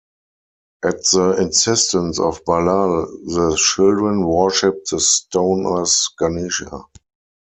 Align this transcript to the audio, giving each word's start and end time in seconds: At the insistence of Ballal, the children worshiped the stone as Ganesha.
At 0.83 1.03
the 1.13 1.35
insistence 1.39 2.19
of 2.19 2.43
Ballal, 2.43 3.05
the 3.27 3.55
children 3.55 4.25
worshiped 4.25 4.89
the 4.89 4.99
stone 4.99 5.79
as 5.79 6.07
Ganesha. 6.17 6.85